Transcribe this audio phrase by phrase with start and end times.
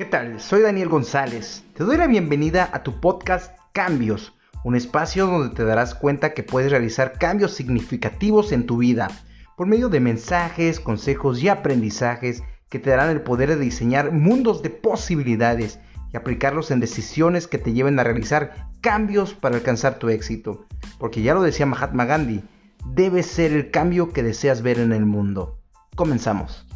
[0.00, 0.40] ¿Qué tal?
[0.40, 1.62] Soy Daniel González.
[1.74, 4.32] Te doy la bienvenida a tu podcast Cambios,
[4.64, 9.10] un espacio donde te darás cuenta que puedes realizar cambios significativos en tu vida
[9.58, 14.62] por medio de mensajes, consejos y aprendizajes que te darán el poder de diseñar mundos
[14.62, 15.80] de posibilidades
[16.14, 20.64] y aplicarlos en decisiones que te lleven a realizar cambios para alcanzar tu éxito.
[20.98, 22.42] Porque ya lo decía Mahatma Gandhi,
[22.86, 25.58] debes ser el cambio que deseas ver en el mundo.
[25.94, 26.69] Comenzamos.